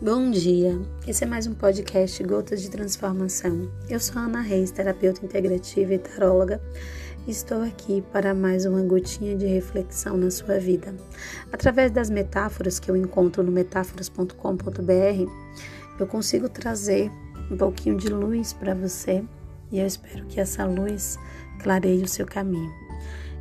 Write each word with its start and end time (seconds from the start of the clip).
Bom 0.00 0.30
dia, 0.30 0.80
esse 1.08 1.24
é 1.24 1.26
mais 1.26 1.48
um 1.48 1.54
podcast 1.54 2.22
Gotas 2.22 2.62
de 2.62 2.70
Transformação. 2.70 3.68
Eu 3.90 3.98
sou 3.98 4.22
Ana 4.22 4.40
Reis, 4.40 4.70
terapeuta 4.70 5.24
integrativa 5.24 5.92
e 5.92 5.98
taróloga. 5.98 6.62
Estou 7.26 7.62
aqui 7.62 8.00
para 8.12 8.32
mais 8.32 8.64
uma 8.64 8.80
gotinha 8.80 9.34
de 9.34 9.44
reflexão 9.44 10.16
na 10.16 10.30
sua 10.30 10.60
vida. 10.60 10.94
Através 11.52 11.90
das 11.90 12.10
metáforas 12.10 12.78
que 12.78 12.88
eu 12.88 12.96
encontro 12.96 13.42
no 13.42 13.50
metáforas.com.br, 13.50 15.32
eu 15.98 16.06
consigo 16.06 16.48
trazer 16.48 17.10
um 17.50 17.56
pouquinho 17.56 17.96
de 17.96 18.08
luz 18.08 18.52
para 18.52 18.76
você 18.76 19.24
e 19.72 19.80
eu 19.80 19.86
espero 19.86 20.26
que 20.26 20.38
essa 20.38 20.64
luz 20.64 21.18
clareie 21.60 22.04
o 22.04 22.08
seu 22.08 22.24
caminho. 22.24 22.72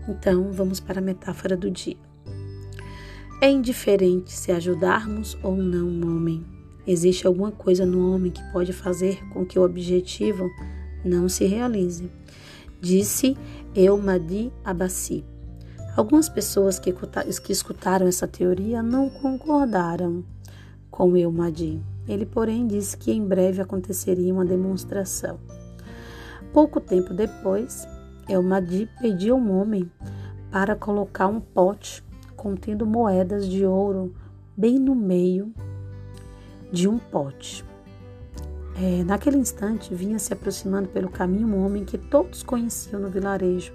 Então, 0.10 0.52
vamos 0.52 0.80
para 0.80 0.98
a 0.98 1.04
metáfora 1.04 1.56
do 1.56 1.70
dia. 1.70 2.07
É 3.40 3.52
indiferente 3.52 4.32
se 4.32 4.52
ajudarmos 4.52 5.38
ou 5.44 5.56
não 5.56 5.88
um 5.88 6.16
homem. 6.16 6.44
Existe 6.88 7.28
alguma 7.28 7.52
coisa 7.52 7.86
no 7.86 8.12
homem 8.12 8.32
que 8.32 8.42
pode 8.52 8.74
fazer 8.74 9.24
com 9.30 9.46
que 9.46 9.60
o 9.60 9.64
objetivo 9.64 10.50
não 11.06 11.30
se 11.30 11.46
realize. 11.46 12.10
Disse 12.82 13.38
Eumadi 13.76 14.52
Abassi. 14.66 15.24
Algumas 15.96 16.28
pessoas 16.28 16.80
que, 16.80 16.92
escutaram 17.50 18.08
essa 18.08 18.28
teoria 18.28 18.82
não 18.82 19.08
concordaram 19.08 20.26
com 20.90 21.16
Eumadi. 21.16 21.80
Ele, 22.08 22.26
porém, 22.26 22.66
disse 22.66 22.98
que 22.98 23.12
em 23.12 23.24
breve 23.24 23.62
aconteceria 23.62 24.34
uma 24.34 24.46
demonstração. 24.46 25.40
Pouco 26.52 26.82
tempo 26.82 27.14
depois, 27.14 27.88
Elmadi 28.28 28.90
pediu 29.00 29.36
um 29.36 29.52
homem 29.60 29.92
para 30.50 30.76
colocar 30.76 31.28
um 31.28 31.40
pote 31.40 32.04
contendo 32.48 32.86
moedas 32.86 33.46
de 33.46 33.66
ouro 33.66 34.16
bem 34.56 34.80
no 34.80 34.96
meio 34.96 35.54
de 36.72 36.88
um 36.88 36.98
pote. 36.98 37.66
É, 38.82 39.04
naquele 39.04 39.36
instante 39.36 39.94
vinha 39.94 40.18
se 40.18 40.32
aproximando 40.32 40.88
pelo 40.88 41.10
caminho 41.10 41.46
um 41.46 41.66
homem 41.66 41.84
que 41.84 41.98
todos 41.98 42.44
conheciam 42.44 43.02
no 43.02 43.10
vilarejo, 43.10 43.74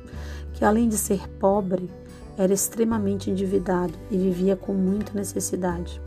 que 0.55 0.65
além 0.65 0.89
de 0.89 0.97
ser 0.97 1.29
pobre, 1.39 1.91
era 2.39 2.55
extremamente 2.55 3.31
endividado 3.31 3.93
e 4.11 4.17
vivia 4.17 4.57
com 4.57 4.73
muita 4.73 5.13
necessidade. 5.13 6.01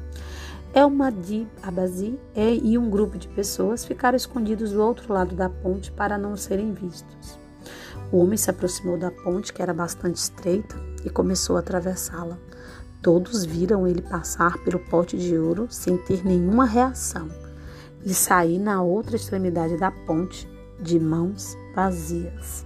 Elmadi 0.74 1.48
Abazi 1.62 2.18
e 2.36 2.80
um 2.80 2.90
grupo 2.90 3.16
de 3.20 3.28
pessoas 3.28 3.86
ficaram 3.86 4.16
escondidos 4.16 4.72
do 4.72 4.82
outro 4.82 5.14
lado 5.14 5.36
da 5.36 5.50
ponte 5.50 5.92
para 5.92 6.18
não 6.18 6.36
serem 6.36 6.74
vistos. 6.74 7.45
O 8.12 8.18
homem 8.18 8.38
se 8.38 8.50
aproximou 8.50 8.98
da 8.98 9.12
ponte, 9.12 9.52
que 9.52 9.62
era 9.62 9.74
bastante 9.74 10.18
estreita, 10.18 10.76
e 11.04 11.10
começou 11.10 11.56
a 11.58 11.60
atravessá-la. 11.60 12.38
Todos 13.02 13.46
viram 13.46 13.88
ele 13.88 14.02
passar 14.02 14.58
pelo 14.64 14.80
pote 14.80 15.18
de 15.18 15.38
ouro 15.38 15.68
sem 15.70 15.98
ter 15.98 16.26
nenhuma 16.26 16.66
reação 16.66 17.30
e 18.04 18.14
sair 18.14 18.60
na 18.60 18.82
outra 18.82 19.16
extremidade 19.16 19.78
da 19.78 19.92
ponte 19.92 20.48
de 20.80 21.00
mãos 21.00 21.56
vazias. 21.76 22.66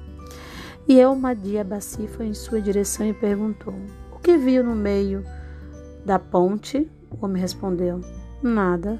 E 0.87 0.99
Elmadia 0.99 1.63
Bassi 1.63 2.07
foi 2.07 2.27
em 2.27 2.33
sua 2.33 2.61
direção 2.61 3.05
e 3.05 3.13
perguntou: 3.13 3.73
O 4.11 4.19
que 4.19 4.37
viu 4.37 4.63
no 4.63 4.75
meio 4.75 5.23
da 6.05 6.17
ponte? 6.17 6.89
O 7.11 7.25
homem 7.25 7.41
respondeu: 7.41 8.01
Nada. 8.41 8.99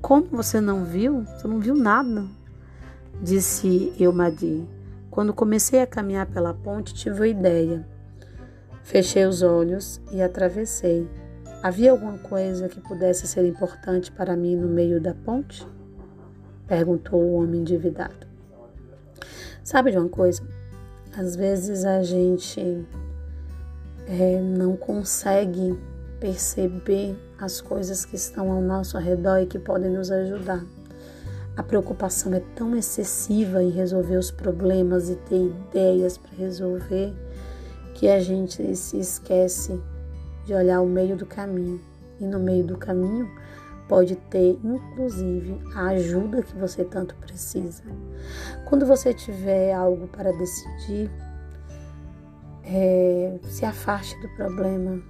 Como 0.00 0.26
você 0.30 0.60
não 0.60 0.84
viu? 0.84 1.24
Você 1.24 1.48
não 1.48 1.58
viu 1.58 1.74
nada? 1.74 2.26
Disse 3.20 3.92
Elmadi. 3.98 4.75
Quando 5.16 5.32
comecei 5.32 5.80
a 5.80 5.86
caminhar 5.86 6.26
pela 6.26 6.52
ponte, 6.52 6.92
tive 6.92 7.24
a 7.24 7.26
ideia. 7.26 7.88
Fechei 8.82 9.24
os 9.24 9.40
olhos 9.40 9.98
e 10.12 10.20
atravessei. 10.20 11.08
Havia 11.62 11.92
alguma 11.92 12.18
coisa 12.18 12.68
que 12.68 12.78
pudesse 12.82 13.26
ser 13.26 13.46
importante 13.46 14.12
para 14.12 14.36
mim 14.36 14.54
no 14.54 14.68
meio 14.68 15.00
da 15.00 15.14
ponte? 15.14 15.66
Perguntou 16.66 17.18
o 17.18 17.32
homem 17.36 17.62
endividado. 17.62 18.26
Sabe 19.64 19.90
de 19.90 19.96
uma 19.96 20.10
coisa? 20.10 20.42
Às 21.16 21.34
vezes 21.34 21.86
a 21.86 22.02
gente 22.02 22.86
é, 24.06 24.38
não 24.38 24.76
consegue 24.76 25.80
perceber 26.20 27.16
as 27.40 27.62
coisas 27.62 28.04
que 28.04 28.16
estão 28.16 28.52
ao 28.52 28.60
nosso 28.60 28.98
redor 28.98 29.38
e 29.38 29.46
que 29.46 29.58
podem 29.58 29.90
nos 29.90 30.10
ajudar. 30.10 30.62
A 31.56 31.62
preocupação 31.62 32.34
é 32.34 32.40
tão 32.54 32.76
excessiva 32.76 33.62
em 33.62 33.70
resolver 33.70 34.16
os 34.16 34.30
problemas 34.30 35.08
e 35.08 35.16
ter 35.16 35.46
ideias 35.46 36.18
para 36.18 36.36
resolver 36.36 37.14
que 37.94 38.08
a 38.08 38.20
gente 38.20 38.76
se 38.76 38.98
esquece 38.98 39.80
de 40.44 40.52
olhar 40.52 40.82
o 40.82 40.86
meio 40.86 41.16
do 41.16 41.24
caminho. 41.24 41.80
E 42.20 42.26
no 42.26 42.38
meio 42.38 42.62
do 42.62 42.76
caminho 42.76 43.26
pode 43.88 44.16
ter, 44.16 44.58
inclusive, 44.62 45.58
a 45.74 45.88
ajuda 45.88 46.42
que 46.42 46.56
você 46.56 46.84
tanto 46.84 47.14
precisa. 47.16 47.82
Quando 48.66 48.84
você 48.84 49.14
tiver 49.14 49.72
algo 49.72 50.08
para 50.08 50.32
decidir, 50.32 51.10
é, 52.64 53.38
se 53.44 53.64
afaste 53.64 54.20
do 54.20 54.28
problema. 54.36 55.00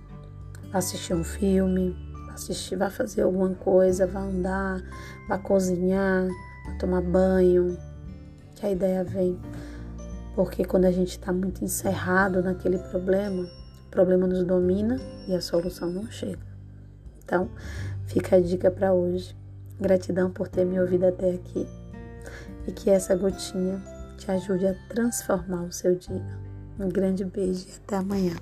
Assistir 0.72 1.14
um 1.14 1.24
filme, 1.24 1.96
assistir, 2.36 2.76
vá 2.76 2.88
fazer 2.88 3.22
alguma 3.22 3.54
coisa, 3.54 4.06
vá 4.06 4.20
andar, 4.20 4.82
vá 5.28 5.38
cozinhar, 5.38 6.28
vá 6.66 6.72
tomar 6.78 7.02
banho, 7.02 7.76
que 8.54 8.66
a 8.66 8.70
ideia 8.70 9.04
vem. 9.04 9.38
Porque 10.34 10.64
quando 10.64 10.84
a 10.84 10.90
gente 10.90 11.10
está 11.10 11.32
muito 11.32 11.64
encerrado 11.64 12.42
naquele 12.42 12.78
problema, 12.78 13.42
o 13.86 13.90
problema 13.90 14.26
nos 14.26 14.44
domina 14.44 15.00
e 15.26 15.34
a 15.34 15.40
solução 15.40 15.90
não 15.90 16.10
chega. 16.10 16.46
Então, 17.24 17.50
fica 18.06 18.36
a 18.36 18.40
dica 18.40 18.70
para 18.70 18.92
hoje. 18.92 19.36
Gratidão 19.80 20.30
por 20.30 20.48
ter 20.48 20.64
me 20.64 20.80
ouvido 20.80 21.04
até 21.04 21.32
aqui 21.32 21.66
e 22.66 22.72
que 22.72 22.88
essa 22.88 23.14
gotinha 23.14 23.82
te 24.16 24.30
ajude 24.30 24.66
a 24.66 24.74
transformar 24.88 25.64
o 25.64 25.72
seu 25.72 25.94
dia. 25.94 26.24
Um 26.78 26.88
grande 26.88 27.24
beijo 27.24 27.66
e 27.68 27.72
até 27.76 27.96
amanhã. 27.96 28.36